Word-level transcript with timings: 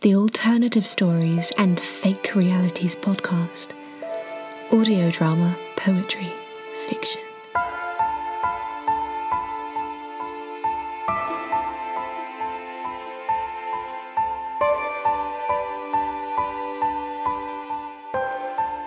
the 0.00 0.14
Alternative 0.14 0.86
Stories 0.86 1.52
and 1.58 1.78
Fake 1.78 2.34
Realities 2.34 2.96
podcast. 2.96 3.68
Audio 4.72 5.10
drama, 5.10 5.54
poetry, 5.76 6.32
fiction. 6.88 7.20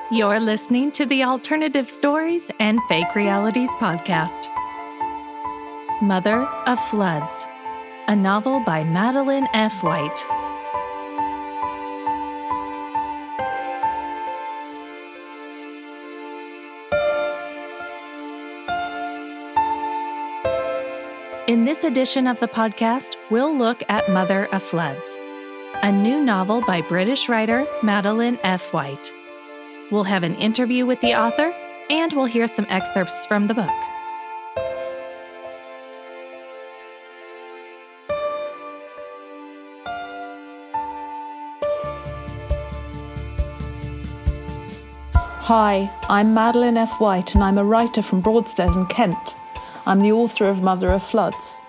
You're 0.10 0.40
listening 0.40 0.92
to 0.94 1.06
the 1.06 1.24
Alternative 1.24 1.92
Stories 1.92 2.50
and 2.60 2.80
Fake 2.90 3.14
Realities 3.14 3.70
podcast. 3.80 4.48
Mother 6.02 6.48
of 6.66 6.80
Floods, 6.88 7.48
a 8.08 8.16
novel 8.16 8.62
by 8.66 8.84
Madeline 8.84 9.48
F. 9.54 9.84
White. 9.84 10.43
In 21.54 21.66
this 21.66 21.84
edition 21.84 22.26
of 22.26 22.40
the 22.40 22.48
podcast, 22.48 23.16
we'll 23.30 23.56
look 23.56 23.84
at 23.88 24.10
Mother 24.10 24.48
of 24.48 24.64
Floods, 24.64 25.20
a 25.84 25.92
new 25.92 26.20
novel 26.20 26.62
by 26.62 26.82
British 26.82 27.30
writer 27.30 27.68
Madeline 27.84 28.40
F. 28.42 28.74
White. 28.74 29.14
We'll 29.92 30.04
have 30.04 30.24
an 30.24 30.34
interview 30.34 30.88
with 30.88 31.00
the 31.02 31.14
author, 31.14 31.54
and 31.92 32.12
we'll 32.14 32.26
hear 32.26 32.48
some 32.48 32.66
excerpts 32.70 33.28
from 33.28 33.46
the 33.46 33.54
book. 33.54 33.70
Hi, 45.14 45.94
I'm 46.10 46.34
Madeline 46.34 46.78
F. 46.78 47.00
White, 47.00 47.36
and 47.36 47.44
I'm 47.44 47.60
a 47.60 47.64
writer 47.64 48.02
from 48.02 48.22
Broadstairs 48.22 48.76
in 48.76 48.88
Kent. 48.88 49.36
I'm 49.86 50.02
the 50.02 50.14
author 50.14 50.46
of 50.46 50.62
Mother 50.62 50.92
of 50.92 51.04
Floods. 51.04 51.60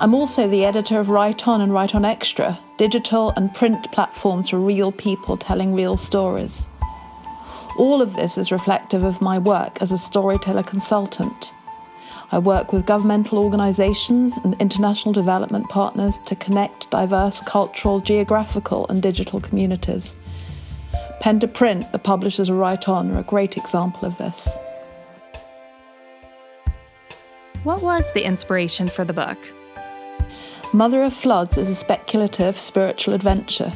I'm 0.00 0.12
also 0.12 0.48
the 0.48 0.64
editor 0.64 0.98
of 0.98 1.08
Write 1.08 1.46
On 1.46 1.60
and 1.60 1.72
Write 1.72 1.94
On 1.94 2.04
Extra, 2.04 2.58
digital 2.78 3.30
and 3.36 3.54
print 3.54 3.92
platforms 3.92 4.48
for 4.48 4.58
real 4.58 4.90
people 4.90 5.36
telling 5.36 5.72
real 5.72 5.96
stories. 5.96 6.68
All 7.78 8.02
of 8.02 8.16
this 8.16 8.38
is 8.38 8.50
reflective 8.50 9.04
of 9.04 9.20
my 9.20 9.38
work 9.38 9.80
as 9.80 9.92
a 9.92 9.98
storyteller 9.98 10.64
consultant. 10.64 11.54
I 12.32 12.40
work 12.40 12.72
with 12.72 12.86
governmental 12.86 13.38
organisations 13.38 14.36
and 14.38 14.56
international 14.60 15.12
development 15.12 15.68
partners 15.68 16.18
to 16.26 16.34
connect 16.34 16.90
diverse 16.90 17.40
cultural, 17.40 18.00
geographical, 18.00 18.84
and 18.88 19.00
digital 19.00 19.40
communities. 19.40 20.16
Pen 21.20 21.38
to 21.38 21.46
Print, 21.46 21.92
the 21.92 22.00
publishers 22.00 22.48
of 22.48 22.56
Write 22.56 22.88
On, 22.88 23.12
are 23.12 23.20
a 23.20 23.22
great 23.22 23.56
example 23.56 24.04
of 24.06 24.18
this. 24.18 24.58
What 27.68 27.82
was 27.82 28.10
the 28.14 28.24
inspiration 28.24 28.88
for 28.88 29.04
the 29.04 29.12
book? 29.12 29.36
Mother 30.72 31.02
of 31.02 31.12
Floods 31.12 31.58
is 31.58 31.68
a 31.68 31.74
speculative 31.74 32.56
spiritual 32.56 33.12
adventure 33.12 33.70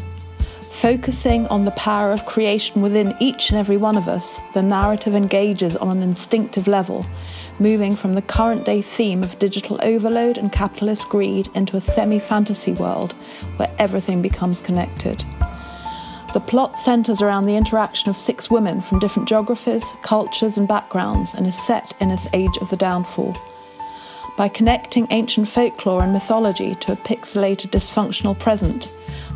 Focusing 0.63 1.47
on 1.49 1.67
the 1.67 1.73
power 1.73 2.11
of 2.11 2.25
creation 2.25 2.81
within 2.81 3.15
each 3.21 3.51
and 3.51 3.59
every 3.59 3.77
one 3.77 3.99
of 3.99 4.09
us, 4.09 4.41
the 4.55 4.63
narrative 4.63 5.15
engages 5.15 5.77
on 5.77 5.91
an 5.91 6.03
instinctive 6.03 6.67
level, 6.67 7.05
moving 7.59 7.95
from 7.95 8.15
the 8.15 8.23
current 8.23 8.65
day 8.65 8.81
theme 8.81 9.23
of 9.23 9.39
digital 9.39 9.79
overload 9.83 10.39
and 10.39 10.53
capitalist 10.53 11.11
greed 11.11 11.51
into 11.55 11.77
a 11.77 11.81
semi 11.83 12.19
fantasy 12.19 12.73
world 12.73 13.13
where 13.59 13.71
everything 13.79 14.23
becomes 14.23 14.63
connected. 14.63 15.23
The 16.33 16.41
plot 16.41 16.79
centres 16.79 17.21
around 17.21 17.45
the 17.45 17.59
interaction 17.59 18.09
of 18.09 18.17
six 18.17 18.51
women 18.51 18.81
from 18.81 19.01
different 19.01 19.29
geographies, 19.29 19.85
cultures, 20.01 20.57
and 20.57 20.67
backgrounds 20.67 21.35
and 21.35 21.47
is 21.47 21.67
set 21.67 21.95
in 22.01 22.11
its 22.11 22.27
age 22.33 22.57
of 22.63 22.71
the 22.71 22.77
downfall. 22.79 23.37
By 24.35 24.49
connecting 24.49 25.07
ancient 25.11 25.47
folklore 25.47 26.03
and 26.03 26.13
mythology 26.13 26.75
to 26.77 26.93
a 26.93 26.97
pixelated 26.97 27.71
dysfunctional 27.71 28.39
present, 28.39 28.91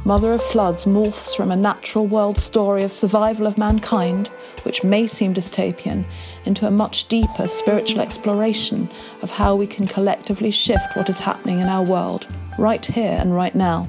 Mother 0.06 0.32
of 0.32 0.42
Floods 0.42 0.86
morphs 0.86 1.36
from 1.36 1.50
a 1.50 1.56
natural 1.56 2.06
world 2.06 2.38
story 2.38 2.82
of 2.82 2.92
survival 2.92 3.46
of 3.46 3.58
mankind, 3.58 4.28
which 4.62 4.82
may 4.82 5.06
seem 5.06 5.34
dystopian, 5.34 6.04
into 6.46 6.66
a 6.66 6.70
much 6.70 7.08
deeper 7.08 7.46
spiritual 7.46 8.00
exploration 8.00 8.88
of 9.20 9.30
how 9.30 9.54
we 9.54 9.66
can 9.66 9.86
collectively 9.86 10.50
shift 10.50 10.96
what 10.96 11.10
is 11.10 11.18
happening 11.18 11.60
in 11.60 11.66
our 11.66 11.84
world, 11.84 12.26
right 12.58 12.86
here 12.86 13.18
and 13.20 13.34
right 13.34 13.54
now. 13.54 13.88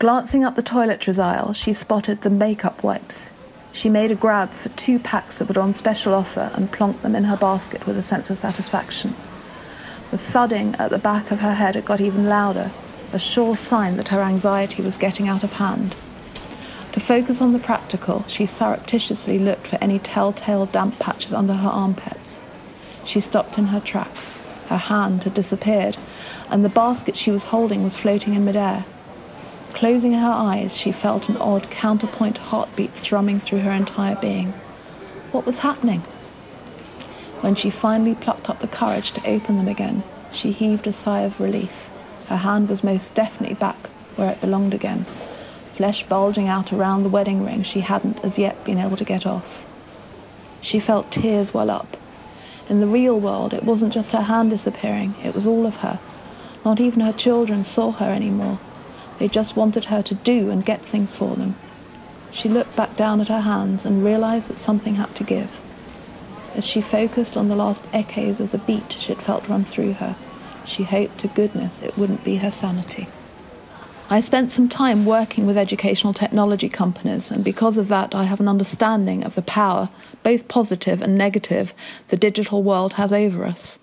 Glancing 0.00 0.44
up 0.44 0.54
the 0.54 0.62
toiletries 0.62 1.22
aisle, 1.22 1.54
she 1.54 1.72
spotted 1.72 2.20
the 2.20 2.28
makeup 2.28 2.82
wipes. 2.82 3.32
She 3.74 3.90
made 3.90 4.12
a 4.12 4.14
grab 4.14 4.52
for 4.52 4.68
two 4.70 5.00
packs 5.00 5.38
that 5.38 5.52
were 5.52 5.60
on 5.60 5.74
special 5.74 6.14
offer 6.14 6.52
and 6.54 6.70
plonked 6.70 7.02
them 7.02 7.16
in 7.16 7.24
her 7.24 7.36
basket 7.36 7.84
with 7.88 7.98
a 7.98 8.02
sense 8.02 8.30
of 8.30 8.38
satisfaction. 8.38 9.16
The 10.12 10.16
thudding 10.16 10.76
at 10.76 10.92
the 10.92 10.98
back 10.98 11.32
of 11.32 11.40
her 11.40 11.54
head 11.54 11.74
had 11.74 11.84
got 11.84 12.00
even 12.00 12.28
louder, 12.28 12.70
a 13.12 13.18
sure 13.18 13.56
sign 13.56 13.96
that 13.96 14.08
her 14.08 14.22
anxiety 14.22 14.80
was 14.80 14.96
getting 14.96 15.28
out 15.28 15.42
of 15.42 15.54
hand. 15.54 15.96
To 16.92 17.00
focus 17.00 17.42
on 17.42 17.52
the 17.52 17.58
practical, 17.58 18.24
she 18.28 18.46
surreptitiously 18.46 19.40
looked 19.40 19.66
for 19.66 19.78
any 19.80 19.98
telltale 19.98 20.66
damp 20.66 21.00
patches 21.00 21.34
under 21.34 21.54
her 21.54 21.68
armpits. 21.68 22.40
She 23.02 23.18
stopped 23.18 23.58
in 23.58 23.66
her 23.66 23.80
tracks. 23.80 24.38
Her 24.68 24.76
hand 24.76 25.24
had 25.24 25.34
disappeared, 25.34 25.96
and 26.48 26.64
the 26.64 26.68
basket 26.68 27.16
she 27.16 27.32
was 27.32 27.44
holding 27.44 27.82
was 27.82 27.96
floating 27.96 28.34
in 28.34 28.44
midair. 28.44 28.84
Closing 29.74 30.12
her 30.12 30.30
eyes, 30.30 30.76
she 30.76 30.92
felt 30.92 31.28
an 31.28 31.36
odd 31.36 31.68
counterpoint 31.68 32.38
heartbeat 32.38 32.92
thrumming 32.94 33.40
through 33.40 33.58
her 33.58 33.72
entire 33.72 34.14
being. 34.16 34.52
What 35.32 35.44
was 35.44 35.58
happening? 35.58 36.00
When 37.40 37.56
she 37.56 37.70
finally 37.70 38.14
plucked 38.14 38.48
up 38.48 38.60
the 38.60 38.68
courage 38.68 39.10
to 39.12 39.28
open 39.28 39.56
them 39.56 39.66
again, 39.66 40.04
she 40.32 40.52
heaved 40.52 40.86
a 40.86 40.92
sigh 40.92 41.22
of 41.22 41.40
relief. 41.40 41.90
Her 42.28 42.36
hand 42.36 42.68
was 42.68 42.84
most 42.84 43.16
definitely 43.16 43.56
back 43.56 43.88
where 44.14 44.30
it 44.30 44.40
belonged 44.40 44.74
again, 44.74 45.06
flesh 45.74 46.04
bulging 46.04 46.46
out 46.46 46.72
around 46.72 47.02
the 47.02 47.08
wedding 47.08 47.44
ring 47.44 47.64
she 47.64 47.80
hadn't 47.80 48.24
as 48.24 48.38
yet 48.38 48.64
been 48.64 48.78
able 48.78 48.96
to 48.96 49.04
get 49.04 49.26
off. 49.26 49.66
She 50.60 50.78
felt 50.78 51.10
tears 51.10 51.52
well 51.52 51.68
up. 51.68 51.96
In 52.68 52.78
the 52.78 52.86
real 52.86 53.18
world, 53.18 53.52
it 53.52 53.64
wasn't 53.64 53.92
just 53.92 54.12
her 54.12 54.22
hand 54.22 54.50
disappearing, 54.50 55.16
it 55.22 55.34
was 55.34 55.48
all 55.48 55.66
of 55.66 55.76
her. 55.78 55.98
Not 56.64 56.80
even 56.80 57.00
her 57.00 57.12
children 57.12 57.64
saw 57.64 57.90
her 57.90 58.10
anymore. 58.10 58.60
They 59.18 59.28
just 59.28 59.56
wanted 59.56 59.86
her 59.86 60.02
to 60.02 60.14
do 60.14 60.50
and 60.50 60.64
get 60.64 60.84
things 60.84 61.12
for 61.12 61.36
them. 61.36 61.56
She 62.30 62.48
looked 62.48 62.74
back 62.74 62.96
down 62.96 63.20
at 63.20 63.28
her 63.28 63.40
hands 63.40 63.84
and 63.84 64.04
realized 64.04 64.48
that 64.48 64.58
something 64.58 64.96
had 64.96 65.14
to 65.16 65.24
give 65.24 65.60
as 66.54 66.66
she 66.66 66.80
focused 66.80 67.36
on 67.36 67.48
the 67.48 67.56
last 67.56 67.86
echoes 67.92 68.40
of 68.40 68.50
the 68.52 68.58
beat 68.58 68.92
she'd 68.92 69.20
felt 69.20 69.48
run 69.48 69.64
through 69.64 69.94
her. 69.94 70.16
She 70.64 70.84
hoped 70.84 71.18
to 71.18 71.28
goodness 71.28 71.82
it 71.82 71.98
wouldn't 71.98 72.24
be 72.24 72.36
her 72.36 72.50
sanity. 72.50 73.08
I 74.10 74.20
spent 74.20 74.50
some 74.50 74.68
time 74.68 75.06
working 75.06 75.46
with 75.46 75.56
educational 75.56 76.12
technology 76.12 76.68
companies, 76.68 77.30
and 77.30 77.42
because 77.42 77.78
of 77.78 77.88
that, 77.88 78.14
I 78.14 78.24
have 78.24 78.38
an 78.38 78.48
understanding 78.48 79.24
of 79.24 79.34
the 79.34 79.42
power, 79.42 79.88
both 80.22 80.46
positive 80.46 81.00
and 81.00 81.16
negative, 81.16 81.72
the 82.08 82.16
digital 82.16 82.62
world 82.62 82.94
has 82.94 83.12
over 83.12 83.44
us. 83.44 83.78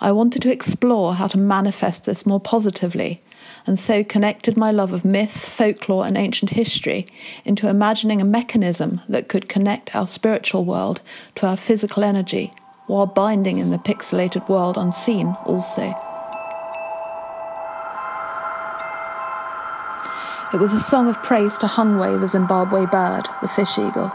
I 0.00 0.12
wanted 0.12 0.42
to 0.42 0.52
explore 0.52 1.14
how 1.14 1.26
to 1.28 1.38
manifest 1.38 2.04
this 2.04 2.26
more 2.26 2.40
positively 2.40 3.22
and 3.66 3.78
so 3.78 4.04
connected 4.04 4.56
my 4.56 4.70
love 4.70 4.92
of 4.92 5.04
myth, 5.04 5.36
folklore, 5.36 6.06
and 6.06 6.16
ancient 6.16 6.50
history 6.50 7.06
into 7.44 7.68
imagining 7.68 8.20
a 8.20 8.24
mechanism 8.24 9.00
that 9.08 9.28
could 9.28 9.48
connect 9.48 9.94
our 9.94 10.06
spiritual 10.06 10.64
world 10.64 11.00
to 11.34 11.46
our 11.46 11.56
physical 11.56 12.04
energy 12.04 12.52
while 12.86 13.06
binding 13.06 13.58
in 13.58 13.70
the 13.70 13.78
pixelated 13.78 14.48
world 14.48 14.76
unseen 14.76 15.28
also. 15.46 15.94
It 20.52 20.60
was 20.60 20.74
a 20.74 20.78
song 20.78 21.08
of 21.08 21.20
praise 21.22 21.58
to 21.58 21.66
Hungwe, 21.66 22.20
the 22.20 22.28
Zimbabwe 22.28 22.86
bird, 22.86 23.26
the 23.42 23.48
fish 23.48 23.76
eagle. 23.78 24.12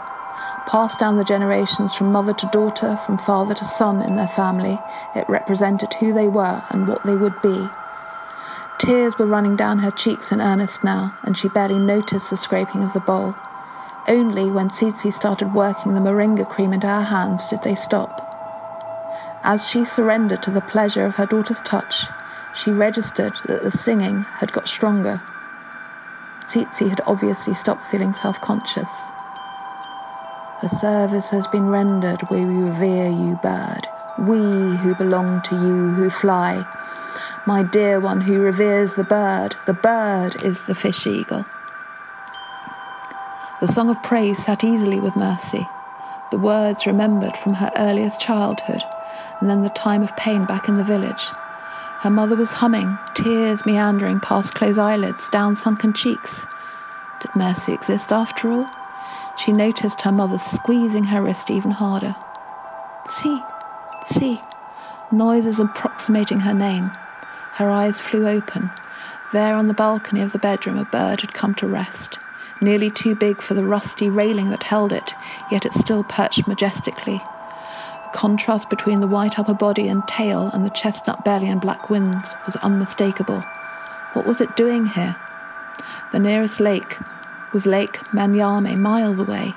Passed 0.66 0.98
down 0.98 1.16
the 1.16 1.24
generations 1.24 1.94
from 1.94 2.12
mother 2.12 2.32
to 2.32 2.46
daughter, 2.52 2.96
from 3.04 3.18
father 3.18 3.54
to 3.54 3.64
son 3.64 4.00
in 4.02 4.16
their 4.16 4.28
family, 4.28 4.78
it 5.14 5.28
represented 5.28 5.92
who 5.94 6.12
they 6.12 6.28
were 6.28 6.62
and 6.70 6.86
what 6.86 7.02
they 7.04 7.16
would 7.16 7.40
be 7.42 7.68
Tears 8.80 9.18
were 9.18 9.26
running 9.26 9.56
down 9.56 9.78
her 9.80 9.90
cheeks 9.90 10.32
in 10.32 10.40
earnest 10.40 10.82
now, 10.82 11.14
and 11.24 11.36
she 11.36 11.50
barely 11.50 11.78
noticed 11.78 12.30
the 12.30 12.36
scraping 12.36 12.82
of 12.82 12.94
the 12.94 13.00
bowl. 13.00 13.34
Only 14.08 14.50
when 14.50 14.70
Tsitsi 14.70 15.12
started 15.12 15.52
working 15.52 15.92
the 15.92 16.00
moringa 16.00 16.48
cream 16.48 16.72
into 16.72 16.86
her 16.86 17.02
hands 17.02 17.50
did 17.50 17.62
they 17.62 17.74
stop. 17.74 18.26
As 19.44 19.68
she 19.68 19.84
surrendered 19.84 20.42
to 20.44 20.50
the 20.50 20.62
pleasure 20.62 21.04
of 21.04 21.16
her 21.16 21.26
daughter's 21.26 21.60
touch, 21.60 22.06
she 22.54 22.70
registered 22.70 23.34
that 23.48 23.62
the 23.62 23.70
singing 23.70 24.20
had 24.22 24.50
got 24.50 24.66
stronger. 24.66 25.20
Tsitsi 26.44 26.88
had 26.88 27.02
obviously 27.06 27.52
stopped 27.52 27.86
feeling 27.90 28.14
self 28.14 28.40
conscious. 28.40 29.10
The 30.62 30.68
service 30.70 31.28
has 31.28 31.46
been 31.48 31.68
rendered, 31.68 32.22
we 32.30 32.46
revere 32.46 33.10
you, 33.10 33.38
bird. 33.42 33.86
We 34.18 34.38
who 34.78 34.94
belong 34.94 35.42
to 35.42 35.54
you, 35.54 35.90
who 35.90 36.08
fly, 36.08 36.64
my 37.46 37.62
dear 37.62 38.00
one 38.00 38.20
who 38.20 38.40
reveres 38.40 38.94
the 38.94 39.04
bird. 39.04 39.56
The 39.66 39.74
bird 39.74 40.42
is 40.44 40.66
the 40.66 40.74
fish 40.74 41.06
eagle. 41.06 41.44
The 43.60 43.68
song 43.68 43.90
of 43.90 44.02
praise 44.02 44.44
sat 44.44 44.64
easily 44.64 45.00
with 45.00 45.16
Mercy, 45.16 45.66
the 46.30 46.38
words 46.38 46.86
remembered 46.86 47.36
from 47.36 47.54
her 47.54 47.70
earliest 47.76 48.20
childhood, 48.20 48.82
and 49.40 49.50
then 49.50 49.62
the 49.62 49.68
time 49.70 50.02
of 50.02 50.16
pain 50.16 50.44
back 50.44 50.68
in 50.68 50.76
the 50.76 50.84
village. 50.84 51.30
Her 52.00 52.10
mother 52.10 52.36
was 52.36 52.52
humming, 52.52 52.96
tears 53.14 53.66
meandering 53.66 54.20
past 54.20 54.54
closed 54.54 54.78
eyelids, 54.78 55.28
down 55.28 55.56
sunken 55.56 55.92
cheeks. 55.92 56.46
Did 57.20 57.36
Mercy 57.36 57.74
exist 57.74 58.12
after 58.12 58.50
all? 58.50 58.66
She 59.36 59.52
noticed 59.52 60.02
her 60.02 60.12
mother 60.12 60.38
squeezing 60.38 61.04
her 61.04 61.20
wrist 61.20 61.50
even 61.50 61.72
harder. 61.72 62.14
See, 63.06 63.42
see, 64.06 64.40
noises 65.10 65.60
approximating 65.60 66.40
her 66.40 66.54
name. 66.54 66.92
Her 67.60 67.68
eyes 67.68 68.00
flew 68.00 68.26
open. 68.26 68.70
There 69.34 69.54
on 69.54 69.68
the 69.68 69.74
balcony 69.74 70.22
of 70.22 70.32
the 70.32 70.38
bedroom, 70.38 70.78
a 70.78 70.86
bird 70.86 71.20
had 71.20 71.34
come 71.34 71.54
to 71.56 71.66
rest 71.66 72.18
nearly 72.58 72.88
too 72.88 73.14
big 73.14 73.42
for 73.42 73.52
the 73.52 73.64
rusty 73.64 74.08
railing 74.08 74.48
that 74.48 74.62
held 74.62 74.94
it, 74.94 75.14
yet 75.50 75.66
it 75.66 75.74
still 75.74 76.02
perched 76.02 76.48
majestically. 76.48 77.18
The 77.18 78.10
contrast 78.14 78.70
between 78.70 79.00
the 79.00 79.06
white 79.06 79.38
upper 79.38 79.52
body 79.52 79.88
and 79.88 80.08
tail 80.08 80.50
and 80.54 80.64
the 80.64 80.70
chestnut 80.70 81.22
belly 81.22 81.50
and 81.50 81.60
black 81.60 81.90
wings 81.90 82.34
was 82.46 82.56
unmistakable. 82.56 83.42
What 84.14 84.24
was 84.24 84.40
it 84.40 84.56
doing 84.56 84.86
here? 84.86 85.16
The 86.12 86.18
nearest 86.18 86.60
lake 86.60 86.96
was 87.52 87.66
Lake 87.66 87.98
Manyame, 88.14 88.78
miles 88.78 89.18
away. 89.18 89.52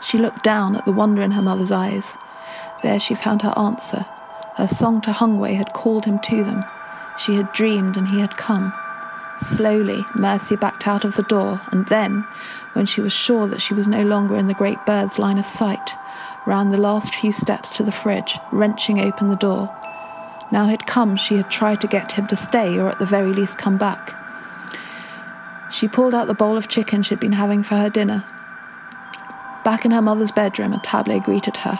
She 0.00 0.16
looked 0.16 0.44
down 0.44 0.76
at 0.76 0.84
the 0.84 0.92
wonder 0.92 1.22
in 1.22 1.32
her 1.32 1.42
mother's 1.42 1.72
eyes. 1.72 2.16
There 2.84 3.00
she 3.00 3.16
found 3.16 3.42
her 3.42 3.58
answer. 3.58 4.06
Her 4.54 4.68
song 4.68 5.00
to 5.00 5.10
Hungwe 5.10 5.56
had 5.56 5.72
called 5.72 6.04
him 6.04 6.20
to 6.20 6.44
them. 6.44 6.64
She 7.20 7.34
had 7.34 7.52
dreamed 7.52 7.96
and 7.96 8.08
he 8.08 8.20
had 8.20 8.36
come. 8.36 8.72
Slowly, 9.36 10.06
Mercy 10.14 10.56
backed 10.56 10.88
out 10.88 11.04
of 11.04 11.16
the 11.16 11.22
door, 11.22 11.60
and 11.70 11.86
then, 11.86 12.26
when 12.72 12.86
she 12.86 13.00
was 13.00 13.12
sure 13.12 13.46
that 13.46 13.60
she 13.60 13.74
was 13.74 13.86
no 13.86 14.02
longer 14.02 14.36
in 14.36 14.46
the 14.46 14.54
great 14.54 14.84
bird's 14.86 15.18
line 15.18 15.38
of 15.38 15.46
sight, 15.46 15.96
ran 16.46 16.70
the 16.70 16.78
last 16.78 17.14
few 17.14 17.32
steps 17.32 17.70
to 17.72 17.82
the 17.82 17.92
fridge, 17.92 18.38
wrenching 18.52 19.00
open 19.00 19.28
the 19.28 19.36
door. 19.36 19.74
Now 20.50 20.66
he'd 20.66 20.86
come, 20.86 21.16
she 21.16 21.36
had 21.36 21.50
tried 21.50 21.80
to 21.82 21.86
get 21.86 22.12
him 22.12 22.26
to 22.28 22.36
stay, 22.36 22.78
or 22.78 22.88
at 22.88 22.98
the 22.98 23.06
very 23.06 23.32
least 23.32 23.58
come 23.58 23.76
back. 23.78 24.14
She 25.70 25.88
pulled 25.88 26.14
out 26.14 26.26
the 26.26 26.34
bowl 26.34 26.56
of 26.56 26.68
chicken 26.68 27.02
she'd 27.02 27.20
been 27.20 27.32
having 27.32 27.62
for 27.62 27.76
her 27.76 27.90
dinner. 27.90 28.24
Back 29.64 29.84
in 29.84 29.90
her 29.90 30.02
mother's 30.02 30.32
bedroom, 30.32 30.72
a 30.72 30.80
tableau 30.80 31.20
greeted 31.20 31.58
her. 31.58 31.78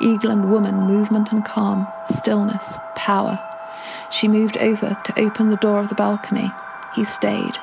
Eagle 0.00 0.30
and 0.30 0.50
woman, 0.50 0.74
movement 0.82 1.32
and 1.32 1.44
calm, 1.44 1.86
stillness, 2.06 2.78
power. 2.96 3.38
She 4.10 4.28
moved 4.28 4.58
over 4.58 4.96
to 5.04 5.20
open 5.20 5.50
the 5.50 5.56
door 5.56 5.78
of 5.78 5.88
the 5.88 5.94
balcony. 5.94 6.50
He 6.94 7.04
stayed. 7.04 7.58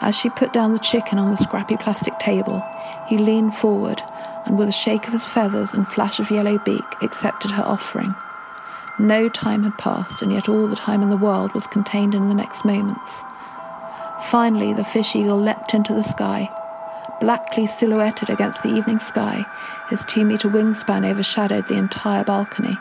As 0.00 0.16
she 0.16 0.30
put 0.30 0.52
down 0.52 0.72
the 0.72 0.78
chicken 0.78 1.18
on 1.18 1.30
the 1.30 1.36
scrappy 1.36 1.76
plastic 1.76 2.18
table, 2.18 2.64
he 3.08 3.18
leaned 3.18 3.56
forward 3.56 4.02
and, 4.46 4.56
with 4.56 4.68
a 4.68 4.72
shake 4.72 5.06
of 5.06 5.12
his 5.12 5.26
feathers 5.26 5.74
and 5.74 5.88
flash 5.88 6.20
of 6.20 6.30
yellow 6.30 6.58
beak, 6.58 6.84
accepted 7.02 7.50
her 7.50 7.64
offering. 7.64 8.14
No 8.98 9.28
time 9.28 9.62
had 9.62 9.78
passed, 9.78 10.22
and 10.22 10.32
yet 10.32 10.48
all 10.48 10.66
the 10.66 10.76
time 10.76 11.02
in 11.02 11.10
the 11.10 11.16
world 11.16 11.52
was 11.52 11.66
contained 11.66 12.14
in 12.14 12.28
the 12.28 12.34
next 12.34 12.64
moments. 12.64 13.22
Finally, 14.24 14.72
the 14.72 14.84
fish 14.84 15.14
eagle 15.14 15.38
leapt 15.38 15.74
into 15.74 15.94
the 15.94 16.02
sky. 16.02 16.48
Blackly 17.20 17.66
silhouetted 17.66 18.30
against 18.30 18.62
the 18.62 18.74
evening 18.74 18.98
sky, 18.98 19.44
his 19.88 20.04
two 20.04 20.24
metre 20.24 20.48
wingspan 20.48 21.08
overshadowed 21.08 21.66
the 21.66 21.78
entire 21.78 22.24
balcony. 22.24 22.76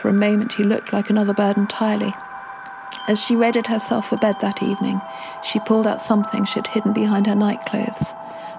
For 0.00 0.08
a 0.08 0.12
moment, 0.12 0.52
he 0.52 0.62
looked 0.62 0.92
like 0.92 1.10
another 1.10 1.34
bird 1.34 1.56
entirely. 1.56 2.14
As 3.08 3.20
she 3.20 3.34
readied 3.34 3.66
herself 3.66 4.08
for 4.08 4.16
bed 4.16 4.36
that 4.40 4.62
evening, 4.62 5.00
she 5.42 5.58
pulled 5.58 5.88
out 5.88 6.00
something 6.00 6.44
she'd 6.44 6.68
hidden 6.68 6.92
behind 6.92 7.26
her 7.26 7.34
nightclothes 7.34 8.14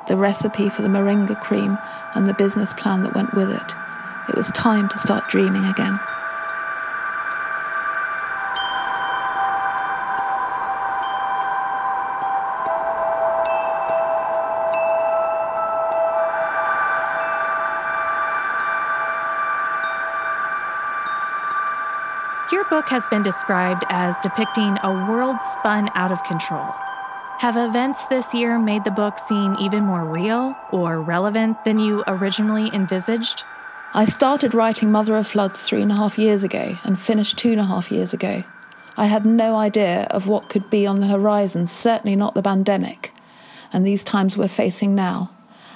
the 0.07 0.18
recipe 0.18 0.69
for 0.69 0.81
the 0.81 0.88
moringa 0.89 1.39
cream 1.39 1.77
and 2.15 2.27
the 2.27 2.33
business 2.33 2.74
plan 2.74 3.03
that 3.03 3.13
went 3.13 3.33
with 3.36 3.51
it. 3.51 3.75
It 4.27 4.36
was 4.36 4.50
time 4.51 4.89
to 4.89 5.00
start 5.00 5.30
dreaming 5.30 5.63
again. 5.65 6.00
Your 22.51 22.68
book 22.68 22.90
has 22.90 23.06
been 23.12 23.22
described 23.22 23.84
as 23.90 24.18
depicting 24.24 24.75
a 24.81 24.92
world 25.07 25.36
spun 25.44 25.92
out 25.94 26.12
of 26.12 26.24
control. 26.24 26.74
Have 27.38 27.57
events 27.57 28.06
this 28.06 28.34
year 28.34 28.57
made 28.57 28.84
the 28.86 28.90
book 28.90 29.19
seem 29.19 29.56
even 29.60 29.84
more 29.84 30.04
real 30.04 30.56
or 30.72 31.00
relevant 31.00 31.63
than 31.63 31.78
you 31.78 32.04
originally 32.07 32.72
envisaged? 32.74 33.44
I 33.94 34.06
started 34.06 34.56
writing 34.56 34.92
Mother 34.92 35.16
of 35.16 35.28
Floods 35.28 35.60
three 35.60 35.84
and 35.84 35.92
a 35.92 35.96
half 35.96 36.18
years 36.18 36.44
ago 36.44 36.75
and 36.84 37.00
finished 37.00 37.38
two 37.38 37.51
and 37.51 37.62
a 37.62 37.66
half 37.66 37.92
years 37.92 38.16
ago. 38.16 38.44
I 38.98 39.06
had 39.06 39.28
no 39.28 39.56
idea 39.56 40.07
of 40.10 40.25
what 40.25 40.50
could 40.50 40.72
be 40.72 40.88
on 40.88 41.01
the 41.01 41.07
horizon, 41.07 41.68
certainly 41.68 42.16
not 42.16 42.34
the 42.34 42.42
pandemic, 42.42 43.13
and 43.72 43.86
these 43.86 44.04
times 44.04 44.36
we're 44.36 44.48
facing 44.48 44.96
now. 44.96 45.30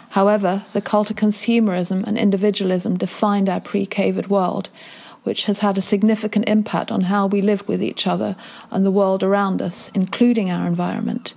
However, 0.10 0.64
the 0.74 0.82
cult 0.82 1.12
of 1.12 1.18
consumerism 1.18 2.04
and 2.06 2.18
individualism 2.18 2.98
defined 2.98 3.48
our 3.48 3.62
pre 3.62 3.86
COVID 3.86 4.28
world, 4.28 4.72
which 5.24 5.46
has 5.46 5.60
had 5.60 5.78
a 5.78 5.82
significant 5.82 6.48
impact 6.48 6.92
on 6.92 7.02
how 7.02 7.28
we 7.28 7.42
live 7.42 7.68
with 7.68 7.82
each 7.82 8.06
other 8.08 8.36
and 8.72 8.86
the 8.86 8.92
world 8.92 9.24
around 9.24 9.62
us, 9.62 9.90
including 9.94 10.50
our 10.50 10.68
environment. 10.68 11.34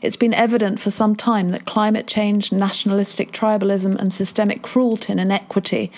It's 0.00 0.16
been 0.16 0.34
evident 0.34 0.78
for 0.78 0.92
some 0.92 1.16
time 1.16 1.48
that 1.48 1.66
climate 1.66 2.06
change, 2.06 2.52
nationalistic 2.52 3.32
tribalism, 3.32 3.98
and 3.98 4.12
systemic 4.12 4.62
cruelty 4.62 5.10
and 5.12 5.20
inequity 5.20 5.90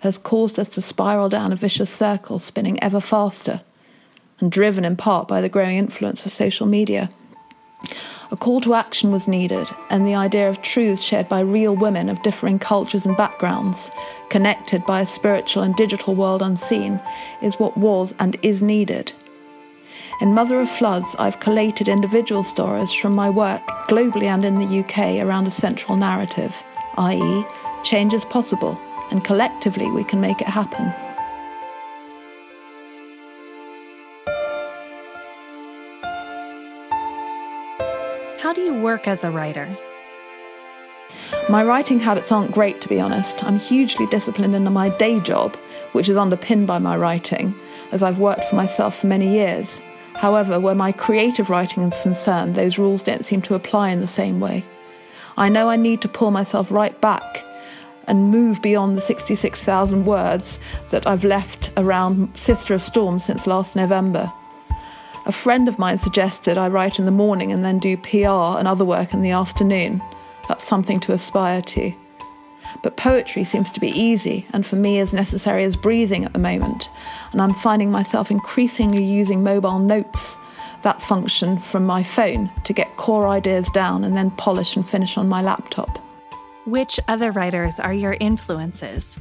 has 0.00 0.16
caused 0.16 0.58
us 0.60 0.68
to 0.70 0.80
spiral 0.80 1.28
down 1.28 1.52
a 1.52 1.56
vicious 1.56 1.90
circle, 1.90 2.38
spinning 2.38 2.82
ever 2.82 3.00
faster, 3.00 3.60
and 4.38 4.52
driven 4.52 4.84
in 4.84 4.96
part 4.96 5.26
by 5.26 5.40
the 5.40 5.48
growing 5.48 5.76
influence 5.76 6.24
of 6.24 6.30
social 6.30 6.66
media. 6.66 7.10
A 8.30 8.36
call 8.36 8.60
to 8.62 8.74
action 8.74 9.10
was 9.12 9.28
needed, 9.28 9.70
and 9.88 10.06
the 10.06 10.14
idea 10.14 10.48
of 10.48 10.60
truths 10.60 11.00
shared 11.00 11.28
by 11.28 11.40
real 11.40 11.74
women 11.74 12.08
of 12.08 12.22
differing 12.22 12.58
cultures 12.58 13.06
and 13.06 13.16
backgrounds, 13.16 13.90
connected 14.28 14.84
by 14.84 15.00
a 15.00 15.06
spiritual 15.06 15.62
and 15.62 15.74
digital 15.76 16.14
world 16.14 16.42
unseen, 16.42 17.00
is 17.40 17.58
what 17.58 17.76
was 17.76 18.14
and 18.18 18.36
is 18.42 18.62
needed. 18.62 19.12
In 20.20 20.34
Mother 20.34 20.58
of 20.58 20.68
Floods, 20.68 21.14
I've 21.18 21.40
collated 21.40 21.88
individual 21.88 22.42
stories 22.42 22.92
from 22.92 23.14
my 23.14 23.30
work 23.30 23.64
globally 23.88 24.24
and 24.24 24.44
in 24.44 24.58
the 24.58 24.80
UK 24.80 25.24
around 25.24 25.46
a 25.46 25.52
central 25.52 25.96
narrative, 25.96 26.62
i.e., 26.96 27.46
change 27.84 28.12
is 28.12 28.24
possible, 28.24 28.78
and 29.10 29.22
collectively 29.22 29.90
we 29.92 30.02
can 30.02 30.20
make 30.20 30.40
it 30.40 30.48
happen. 30.48 30.92
Work 38.82 39.08
as 39.08 39.24
a 39.24 39.30
writer? 39.30 39.68
My 41.48 41.64
writing 41.64 41.98
habits 41.98 42.30
aren't 42.30 42.52
great, 42.52 42.80
to 42.82 42.88
be 42.88 43.00
honest. 43.00 43.42
I'm 43.44 43.58
hugely 43.58 44.06
disciplined 44.06 44.54
in 44.54 44.70
my 44.72 44.90
day 44.90 45.20
job, 45.20 45.56
which 45.92 46.08
is 46.08 46.16
underpinned 46.16 46.66
by 46.66 46.78
my 46.78 46.96
writing, 46.96 47.54
as 47.92 48.02
I've 48.02 48.18
worked 48.18 48.44
for 48.44 48.56
myself 48.56 48.98
for 48.98 49.06
many 49.06 49.32
years. 49.32 49.82
However, 50.14 50.60
where 50.60 50.74
my 50.74 50.92
creative 50.92 51.48
writing 51.48 51.84
is 51.84 52.02
concerned, 52.02 52.54
those 52.54 52.78
rules 52.78 53.02
don't 53.02 53.24
seem 53.24 53.40
to 53.42 53.54
apply 53.54 53.90
in 53.90 54.00
the 54.00 54.06
same 54.06 54.40
way. 54.40 54.64
I 55.36 55.48
know 55.48 55.70
I 55.70 55.76
need 55.76 56.02
to 56.02 56.08
pull 56.08 56.30
myself 56.32 56.70
right 56.70 57.00
back 57.00 57.44
and 58.08 58.30
move 58.30 58.60
beyond 58.60 58.96
the 58.96 59.00
66,000 59.00 60.04
words 60.04 60.58
that 60.90 61.06
I've 61.06 61.24
left 61.24 61.70
around 61.76 62.36
Sister 62.36 62.74
of 62.74 62.82
Storm 62.82 63.18
since 63.18 63.46
last 63.46 63.76
November. 63.76 64.32
A 65.28 65.32
friend 65.32 65.68
of 65.68 65.78
mine 65.78 65.98
suggested 65.98 66.56
I 66.56 66.68
write 66.68 66.98
in 66.98 67.04
the 67.04 67.10
morning 67.10 67.52
and 67.52 67.62
then 67.62 67.78
do 67.78 67.98
PR 67.98 68.56
and 68.58 68.66
other 68.66 68.86
work 68.86 69.12
in 69.12 69.20
the 69.20 69.32
afternoon. 69.32 70.00
That's 70.48 70.64
something 70.64 70.98
to 71.00 71.12
aspire 71.12 71.60
to. 71.60 71.92
But 72.82 72.96
poetry 72.96 73.44
seems 73.44 73.70
to 73.72 73.80
be 73.80 73.88
easy 73.88 74.46
and 74.54 74.64
for 74.64 74.76
me 74.76 74.98
as 75.00 75.12
necessary 75.12 75.64
as 75.64 75.76
breathing 75.76 76.24
at 76.24 76.32
the 76.32 76.38
moment. 76.38 76.88
And 77.32 77.42
I'm 77.42 77.52
finding 77.52 77.90
myself 77.90 78.30
increasingly 78.30 79.04
using 79.04 79.42
mobile 79.42 79.78
notes, 79.78 80.38
that 80.80 81.02
function 81.02 81.58
from 81.58 81.84
my 81.84 82.02
phone, 82.02 82.50
to 82.64 82.72
get 82.72 82.96
core 82.96 83.28
ideas 83.28 83.68
down 83.68 84.04
and 84.04 84.16
then 84.16 84.30
polish 84.30 84.76
and 84.76 84.88
finish 84.88 85.18
on 85.18 85.28
my 85.28 85.42
laptop. 85.42 85.98
Which 86.64 86.98
other 87.06 87.32
writers 87.32 87.78
are 87.78 87.92
your 87.92 88.16
influences? 88.18 89.18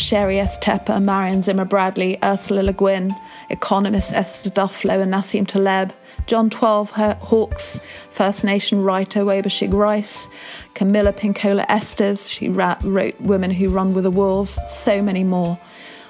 Sheri 0.00 0.38
S. 0.38 0.58
Tepper, 0.58 1.02
Marion 1.02 1.42
Zimmer 1.42 1.64
Bradley, 1.64 2.18
Ursula 2.22 2.62
Le 2.62 2.72
Guin, 2.72 3.14
economist 3.50 4.12
Esther 4.12 4.50
Duflo 4.50 5.02
and 5.02 5.12
Nassim 5.12 5.46
Taleb, 5.46 5.92
John 6.26 6.48
Twelve 6.48 6.90
Hawks, 6.90 7.80
First 8.10 8.42
Nation 8.42 8.82
writer 8.82 9.20
Waubgeshig 9.20 9.72
Rice, 9.72 10.28
Camilla 10.74 11.12
Pinkola 11.12 11.66
Estes, 11.68 12.28
she 12.28 12.48
wrote 12.48 13.20
Women 13.20 13.50
Who 13.50 13.68
Run 13.68 13.94
with 13.94 14.04
the 14.04 14.10
Wolves, 14.10 14.58
so 14.68 15.02
many 15.02 15.22
more. 15.22 15.58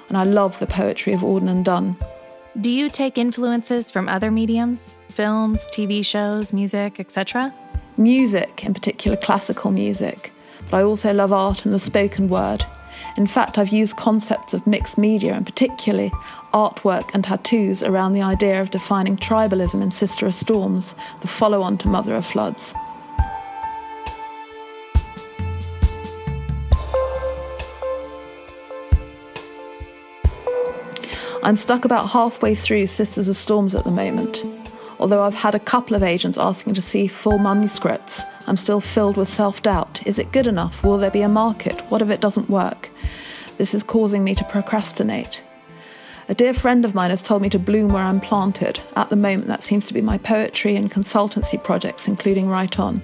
And 0.07 0.17
I 0.17 0.23
love 0.23 0.57
the 0.59 0.67
poetry 0.67 1.13
of 1.13 1.21
Auden 1.21 1.49
and 1.49 1.63
Dunn. 1.65 1.95
Do 2.59 2.71
you 2.71 2.89
take 2.89 3.17
influences 3.17 3.91
from 3.91 4.09
other 4.09 4.31
mediums, 4.31 4.95
films, 5.09 5.67
TV 5.67 6.03
shows, 6.05 6.51
music, 6.53 6.99
etc.? 6.99 7.53
Music, 7.97 8.63
in 8.65 8.73
particular 8.73 9.17
classical 9.17 9.71
music, 9.71 10.33
but 10.69 10.77
I 10.77 10.83
also 10.83 11.13
love 11.13 11.31
art 11.31 11.65
and 11.65 11.73
the 11.73 11.79
spoken 11.79 12.29
word. 12.29 12.65
In 13.17 13.27
fact, 13.27 13.57
I've 13.57 13.69
used 13.69 13.97
concepts 13.97 14.53
of 14.53 14.65
mixed 14.65 14.97
media, 14.97 15.33
and 15.33 15.45
particularly 15.45 16.11
artwork 16.53 17.09
and 17.13 17.23
tattoos, 17.23 17.83
around 17.83 18.13
the 18.13 18.21
idea 18.21 18.61
of 18.61 18.71
defining 18.71 19.17
tribalism 19.17 19.81
in 19.81 19.91
Sister 19.91 20.25
of 20.25 20.33
Storms, 20.33 20.95
the 21.21 21.27
follow 21.27 21.61
on 21.61 21.77
to 21.79 21.87
Mother 21.87 22.15
of 22.15 22.25
Floods. 22.25 22.73
I'm 31.43 31.55
stuck 31.55 31.85
about 31.85 32.11
halfway 32.11 32.53
through 32.53 32.85
Sisters 32.85 33.27
of 33.27 33.35
Storms 33.35 33.73
at 33.73 33.83
the 33.83 33.89
moment. 33.89 34.45
Although 34.99 35.23
I've 35.23 35.33
had 35.33 35.55
a 35.55 35.59
couple 35.59 35.95
of 35.95 36.03
agents 36.03 36.37
asking 36.37 36.75
to 36.75 36.81
see 36.81 37.07
full 37.07 37.39
manuscripts, 37.39 38.23
I'm 38.45 38.57
still 38.57 38.79
filled 38.79 39.17
with 39.17 39.27
self 39.27 39.63
doubt. 39.63 40.05
Is 40.05 40.19
it 40.19 40.31
good 40.31 40.45
enough? 40.45 40.83
Will 40.83 40.99
there 40.99 41.09
be 41.09 41.23
a 41.23 41.27
market? 41.27 41.81
What 41.89 42.03
if 42.03 42.11
it 42.11 42.21
doesn't 42.21 42.47
work? 42.47 42.90
This 43.61 43.75
is 43.75 43.83
causing 43.83 44.23
me 44.23 44.33
to 44.33 44.43
procrastinate. 44.43 45.43
A 46.29 46.33
dear 46.33 46.51
friend 46.51 46.83
of 46.83 46.95
mine 46.95 47.11
has 47.11 47.21
told 47.21 47.43
me 47.43 47.49
to 47.49 47.59
bloom 47.59 47.93
where 47.93 48.01
I'm 48.01 48.19
planted. 48.19 48.79
At 48.95 49.11
the 49.11 49.15
moment, 49.15 49.49
that 49.49 49.61
seems 49.61 49.85
to 49.85 49.93
be 49.93 50.01
my 50.01 50.17
poetry 50.17 50.75
and 50.75 50.89
consultancy 50.89 51.63
projects, 51.63 52.07
including 52.07 52.49
Write 52.49 52.79
On. 52.79 53.03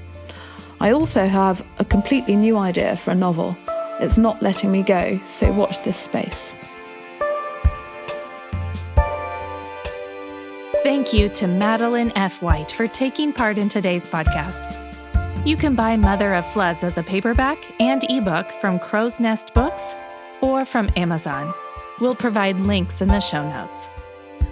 I 0.81 0.93
also 0.93 1.27
have 1.27 1.63
a 1.77 1.85
completely 1.85 2.35
new 2.35 2.57
idea 2.57 2.97
for 2.97 3.11
a 3.11 3.15
novel. 3.15 3.55
It's 3.99 4.17
not 4.17 4.41
letting 4.41 4.71
me 4.71 4.81
go, 4.81 5.21
so 5.25 5.51
watch 5.51 5.83
this 5.83 5.95
space. 5.95 6.55
Thank 10.81 11.13
you 11.13 11.29
to 11.29 11.45
Madeline 11.45 12.11
F. 12.15 12.41
White 12.41 12.71
for 12.71 12.87
taking 12.87 13.31
part 13.31 13.59
in 13.59 13.69
today's 13.69 14.09
podcast. 14.09 14.73
You 15.45 15.55
can 15.55 15.75
buy 15.75 15.97
Mother 15.97 16.33
of 16.33 16.51
Floods 16.51 16.83
as 16.83 16.97
a 16.97 17.03
paperback 17.03 17.59
and 17.79 18.03
ebook 18.09 18.51
from 18.53 18.79
Crow's 18.79 19.19
Nest 19.19 19.53
Books 19.53 19.93
or 20.41 20.65
from 20.65 20.89
Amazon. 20.95 21.53
We'll 21.99 22.15
provide 22.15 22.57
links 22.59 23.01
in 23.01 23.07
the 23.07 23.19
show 23.19 23.47
notes. 23.49 23.89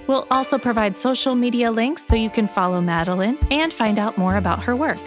We'll 0.08 0.28
also 0.30 0.58
provide 0.58 0.98
social 0.98 1.36
media 1.36 1.72
links 1.72 2.04
so 2.04 2.16
you 2.16 2.30
can 2.30 2.48
follow 2.48 2.82
Madeline 2.82 3.38
and 3.52 3.74
find 3.74 3.98
out 3.98 4.18
more 4.18 4.38
about 4.38 4.64
her 4.64 4.76
work. 4.76 5.00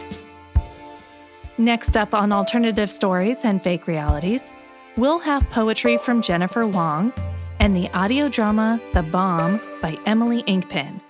Next 1.56 1.96
up 1.96 2.14
on 2.14 2.32
Alternative 2.32 2.90
Stories 2.90 3.44
and 3.44 3.62
Fake 3.62 3.86
Realities, 3.86 4.52
we'll 4.96 5.18
have 5.18 5.48
poetry 5.50 5.98
from 5.98 6.22
Jennifer 6.22 6.66
Wong 6.66 7.12
and 7.58 7.76
the 7.76 7.88
audio 7.90 8.28
drama 8.28 8.80
The 8.92 9.02
Bomb 9.02 9.60
by 9.80 9.98
Emily 10.06 10.42
Inkpin. 10.44 11.00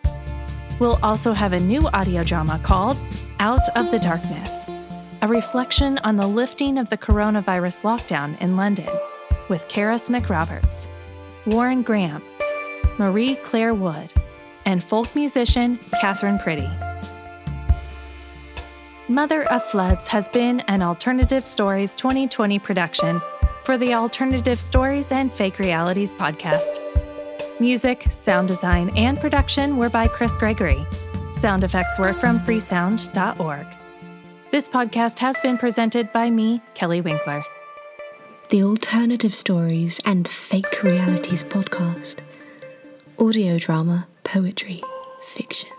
We'll 0.78 0.98
also 1.02 1.32
have 1.32 1.52
a 1.52 1.60
new 1.60 1.86
audio 1.88 2.24
drama 2.24 2.60
called 2.62 2.98
Out 3.40 3.68
of 3.76 3.90
the 3.90 3.98
Darkness, 3.98 4.64
a 5.20 5.28
reflection 5.28 5.98
on 5.98 6.16
the 6.16 6.26
lifting 6.26 6.78
of 6.78 6.88
the 6.88 6.96
coronavirus 6.96 7.80
lockdown 7.82 8.40
in 8.40 8.56
London 8.56 8.88
with 9.48 9.68
Karis 9.68 10.08
McRoberts, 10.08 10.86
Warren 11.46 11.82
Graham, 11.82 12.22
Marie 12.98 13.36
Claire 13.36 13.74
Wood, 13.74 14.12
and 14.64 14.82
folk 14.82 15.14
musician 15.14 15.78
Catherine 16.00 16.38
Pretty. 16.38 16.68
Mother 19.08 19.44
of 19.50 19.64
Floods 19.64 20.06
has 20.08 20.28
been 20.28 20.60
an 20.68 20.82
Alternative 20.82 21.46
Stories 21.46 21.94
2020 21.94 22.58
production 22.58 23.22
for 23.64 23.78
the 23.78 23.94
Alternative 23.94 24.60
Stories 24.60 25.12
and 25.12 25.32
Fake 25.32 25.58
Realities 25.58 26.14
podcast. 26.14 26.78
Music, 27.60 28.06
sound 28.10 28.48
design, 28.48 28.90
and 28.96 29.18
production 29.18 29.76
were 29.76 29.90
by 29.90 30.08
Chris 30.08 30.32
Gregory. 30.32 30.84
Sound 31.32 31.64
effects 31.64 31.98
were 31.98 32.12
from 32.12 32.38
freesound.org. 32.40 33.66
This 34.50 34.68
podcast 34.68 35.18
has 35.18 35.38
been 35.40 35.58
presented 35.58 36.12
by 36.12 36.30
me, 36.30 36.60
Kelly 36.74 37.00
Winkler. 37.00 37.42
The 38.50 38.62
Alternative 38.62 39.34
Stories 39.34 40.00
and 40.06 40.26
Fake 40.26 40.82
Realities 40.82 41.44
podcast. 41.44 42.20
Audio 43.18 43.58
drama, 43.58 44.06
poetry, 44.24 44.80
fiction. 45.20 45.77